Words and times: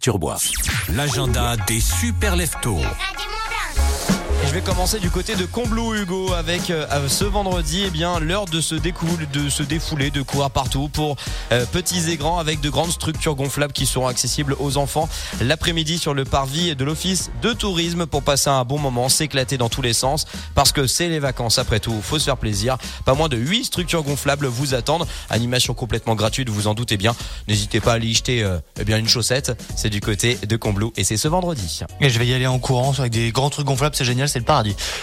Turbois. 0.00 0.38
L'agenda 0.94 1.56
des 1.66 1.80
super 1.80 2.36
leftos. 2.36 2.80
Vais 4.58 4.64
commencer 4.64 4.98
du 4.98 5.08
côté 5.08 5.36
de 5.36 5.44
Combloux, 5.44 5.94
Hugo, 5.94 6.32
avec 6.32 6.70
euh, 6.70 6.84
ce 7.06 7.24
vendredi, 7.24 7.84
eh 7.86 7.90
bien, 7.90 8.18
l'heure 8.18 8.46
de 8.46 8.60
se 8.60 8.74
découler, 8.74 9.26
de 9.32 9.48
se 9.48 9.62
défouler, 9.62 10.10
de 10.10 10.20
courir 10.20 10.50
partout 10.50 10.88
pour 10.88 11.14
euh, 11.52 11.64
petits 11.66 12.10
et 12.10 12.16
grands 12.16 12.40
avec 12.40 12.60
de 12.60 12.68
grandes 12.68 12.90
structures 12.90 13.36
gonflables 13.36 13.72
qui 13.72 13.86
seront 13.86 14.08
accessibles 14.08 14.56
aux 14.58 14.76
enfants 14.76 15.08
l'après-midi 15.40 15.98
sur 15.98 16.12
le 16.12 16.24
parvis 16.24 16.74
de 16.74 16.84
l'office 16.84 17.30
de 17.40 17.52
tourisme 17.52 18.06
pour 18.06 18.24
passer 18.24 18.50
un 18.50 18.64
bon 18.64 18.80
moment, 18.80 19.08
s'éclater 19.08 19.58
dans 19.58 19.68
tous 19.68 19.80
les 19.80 19.92
sens 19.92 20.26
parce 20.56 20.72
que 20.72 20.88
c'est 20.88 21.08
les 21.08 21.20
vacances 21.20 21.58
après 21.58 21.78
tout, 21.78 21.94
faut 22.02 22.18
se 22.18 22.24
faire 22.24 22.36
plaisir. 22.36 22.78
Pas 23.04 23.14
moins 23.14 23.28
de 23.28 23.36
8 23.36 23.66
structures 23.66 24.02
gonflables 24.02 24.46
vous 24.46 24.74
attendent. 24.74 25.06
Animation 25.30 25.72
complètement 25.72 26.16
gratuite, 26.16 26.48
vous 26.48 26.66
en 26.66 26.74
doutez 26.74 26.96
bien. 26.96 27.14
N'hésitez 27.46 27.80
pas 27.80 27.92
à 27.92 27.94
aller 27.94 28.08
y 28.08 28.14
jeter 28.14 28.42
euh, 28.42 28.58
eh 28.80 28.84
bien 28.84 28.98
une 28.98 29.08
chaussette. 29.08 29.56
C'est 29.76 29.90
du 29.90 30.00
côté 30.00 30.34
de 30.34 30.56
Combloux 30.56 30.92
et 30.96 31.04
c'est 31.04 31.16
ce 31.16 31.28
vendredi. 31.28 31.82
Et 32.00 32.10
je 32.10 32.18
vais 32.18 32.26
y 32.26 32.34
aller 32.34 32.48
en 32.48 32.58
courant 32.58 32.92
avec 32.98 33.12
des 33.12 33.30
grands 33.30 33.50
trucs 33.50 33.66
gonflables, 33.66 33.94
c'est 33.94 34.04
génial, 34.04 34.28
c'est 34.28 34.47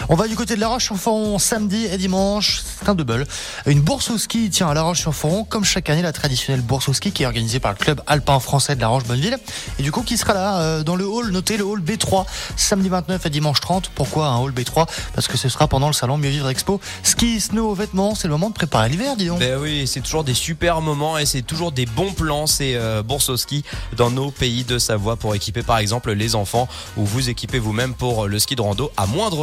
On 0.08 0.16
va 0.16 0.26
du 0.26 0.34
côté 0.34 0.56
de 0.56 0.60
La 0.60 0.66
Roche-sur-Foron 0.66 1.38
samedi 1.38 1.86
et 1.86 1.98
dimanche, 1.98 2.62
c'est 2.80 2.88
un 2.88 2.96
double. 2.96 3.24
Une 3.66 3.80
bourse 3.80 4.10
au 4.10 4.18
ski 4.18 4.50
tient 4.50 4.68
à 4.68 4.74
La 4.74 4.82
Roche-sur-Foron, 4.82 5.44
comme 5.44 5.64
chaque 5.64 5.88
année 5.88 6.02
la 6.02 6.12
traditionnelle 6.12 6.62
bourse 6.62 6.88
au 6.88 6.92
ski 6.92 7.12
qui 7.12 7.22
est 7.22 7.26
organisée 7.26 7.60
par 7.60 7.70
le 7.70 7.76
club 7.76 8.02
alpin 8.08 8.40
français 8.40 8.74
de 8.74 8.80
La 8.80 8.88
Roche-Bonneville. 8.88 9.38
Et 9.78 9.84
du 9.84 9.92
coup, 9.92 10.02
qui 10.02 10.16
sera 10.16 10.34
là 10.34 10.58
euh, 10.58 10.82
dans 10.82 10.96
le 10.96 11.06
hall, 11.06 11.30
notez 11.30 11.56
le 11.56 11.64
hall 11.64 11.80
B3, 11.80 12.26
samedi 12.56 12.88
29 12.88 13.24
et 13.24 13.30
dimanche 13.30 13.60
30. 13.60 13.90
Pourquoi 13.94 14.26
un 14.26 14.38
hall 14.38 14.50
B3 14.50 14.88
Parce 15.14 15.28
que 15.28 15.36
ce 15.36 15.48
sera 15.48 15.68
pendant 15.68 15.86
le 15.86 15.92
salon 15.92 16.18
Mieux 16.18 16.30
Vivre 16.30 16.48
Expo. 16.48 16.80
Ski, 17.04 17.40
snow, 17.40 17.72
vêtements, 17.72 18.16
c'est 18.16 18.26
le 18.26 18.32
moment 18.32 18.48
de 18.48 18.54
préparer 18.54 18.88
l'hiver, 18.88 19.14
disons. 19.14 19.38
Ben 19.38 19.60
oui, 19.60 19.86
c'est 19.86 20.00
toujours 20.00 20.24
des 20.24 20.34
super 20.34 20.80
moments 20.80 21.18
et 21.18 21.26
c'est 21.26 21.42
toujours 21.42 21.70
des 21.70 21.86
bons 21.86 22.12
plans, 22.12 22.48
ces 22.48 22.74
euh, 22.74 23.04
bourses 23.04 23.28
au 23.28 23.36
ski 23.36 23.62
dans 23.96 24.10
nos 24.10 24.32
pays 24.32 24.64
de 24.64 24.80
Savoie 24.80 25.14
pour 25.14 25.36
équiper 25.36 25.62
par 25.62 25.78
exemple 25.78 26.12
les 26.12 26.34
enfants 26.34 26.66
ou 26.96 27.04
vous 27.04 27.28
équipez 27.28 27.60
vous-même 27.60 27.94
pour 27.94 28.26
le 28.26 28.38
ski 28.40 28.56
de 28.56 28.62
rando 28.62 28.90
à 28.96 29.06
moindre 29.06 29.35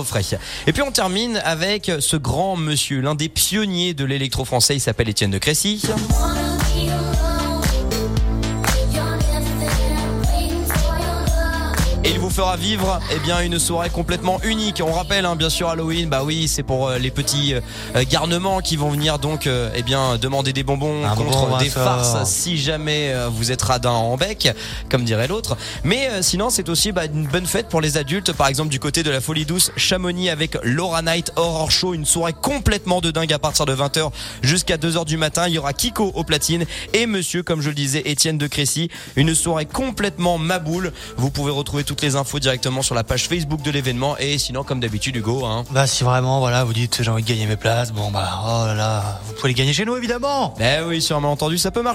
Et 0.67 0.73
puis 0.73 0.81
on 0.81 0.91
termine 0.91 1.41
avec 1.43 1.91
ce 1.99 2.17
grand 2.17 2.55
monsieur, 2.55 3.01
l'un 3.01 3.15
des 3.15 3.29
pionniers 3.29 3.93
de 3.93 4.05
l'électro 4.05 4.45
français, 4.45 4.75
il 4.75 4.79
s'appelle 4.79 5.09
Étienne 5.09 5.31
de 5.31 5.37
Crécy. 5.37 5.81
Il 12.13 12.19
vous 12.19 12.29
fera 12.29 12.55
vivre 12.57 12.99
eh 13.11 13.19
bien 13.19 13.39
une 13.41 13.57
soirée 13.57 13.89
complètement 13.89 14.39
unique. 14.43 14.83
On 14.85 14.91
rappelle 14.91 15.25
hein, 15.25 15.35
bien 15.35 15.49
sûr 15.49 15.69
Halloween, 15.69 16.09
bah 16.09 16.21
oui, 16.23 16.47
c'est 16.47 16.61
pour 16.61 16.87
euh, 16.87 16.99
les 16.99 17.09
petits 17.09 17.55
euh, 17.55 18.03
garnements 18.07 18.59
qui 18.61 18.77
vont 18.77 18.91
venir 18.91 19.17
donc 19.17 19.47
euh, 19.47 19.71
eh 19.75 19.81
bien 19.81 20.17
demander 20.17 20.53
des 20.53 20.61
bonbons 20.63 21.05
Un 21.05 21.15
contre 21.15 21.47
bonbon 21.47 21.57
des 21.57 21.69
farces 21.69 22.29
si 22.29 22.57
jamais 22.57 23.09
euh, 23.11 23.29
vous 23.29 23.51
êtes 23.51 23.63
radin 23.63 23.89
en 23.89 24.15
bec, 24.15 24.49
comme 24.89 25.03
dirait 25.03 25.27
l'autre. 25.27 25.57
Mais 25.83 26.07
euh, 26.09 26.21
sinon, 26.21 26.51
c'est 26.51 26.69
aussi 26.69 26.91
bah, 26.91 27.05
une 27.05 27.25
bonne 27.25 27.47
fête 27.47 27.67
pour 27.67 27.81
les 27.81 27.97
adultes, 27.97 28.31
par 28.31 28.47
exemple 28.47 28.69
du 28.69 28.79
côté 28.79 29.01
de 29.01 29.09
la 29.09 29.19
Folie 29.19 29.45
Douce, 29.45 29.71
Chamonix 29.75 30.29
avec 30.29 30.57
Laura 30.61 31.01
Night 31.01 31.31
Horror 31.35 31.71
Show, 31.71 31.95
une 31.95 32.05
soirée 32.05 32.33
complètement 32.39 33.01
de 33.01 33.09
dingue 33.09 33.33
à 33.33 33.39
partir 33.39 33.65
de 33.65 33.73
20h 33.73 34.11
jusqu'à 34.43 34.77
2h 34.77 35.05
du 35.05 35.17
matin. 35.17 35.47
Il 35.47 35.55
y 35.55 35.57
aura 35.57 35.73
Kiko 35.73 36.11
au 36.13 36.23
platine 36.23 36.65
et 36.93 37.07
monsieur, 37.07 37.41
comme 37.41 37.61
je 37.61 37.69
le 37.69 37.75
disais, 37.75 38.03
Étienne 38.05 38.37
de 38.37 38.45
Crécy, 38.45 38.89
une 39.15 39.33
soirée 39.33 39.65
complètement 39.65 40.37
maboule. 40.37 40.93
Vous 41.17 41.31
pouvez 41.31 41.51
retrouver 41.51 41.83
toutes 41.83 42.02
les 42.03 42.15
infos 42.15 42.39
directement 42.39 42.81
sur 42.81 42.95
la 42.95 43.03
page 43.03 43.27
Facebook 43.27 43.61
de 43.61 43.71
l'événement 43.71 44.17
et 44.17 44.37
sinon, 44.37 44.63
comme 44.63 44.79
d'habitude, 44.79 45.15
Hugo, 45.15 45.45
hein. 45.45 45.63
Bah 45.71 45.87
si 45.87 46.03
vraiment, 46.03 46.39
voilà, 46.39 46.63
vous 46.63 46.73
dites 46.73 47.01
j'ai 47.01 47.09
envie 47.09 47.23
de 47.23 47.27
gagner 47.27 47.45
mes 47.45 47.55
places, 47.55 47.91
bon 47.91 48.11
bah 48.11 48.41
oh 48.45 48.67
là 48.67 48.73
là, 48.73 49.21
vous 49.25 49.33
pouvez 49.33 49.49
les 49.49 49.53
gagner 49.53 49.73
chez 49.73 49.85
nous 49.85 49.95
évidemment. 49.95 50.53
Eh 50.59 50.83
oui, 50.85 51.01
sur 51.01 51.15
un 51.17 51.19
malentendu, 51.21 51.57
ça 51.57 51.71
peut 51.71 51.81
marcher. 51.81 51.91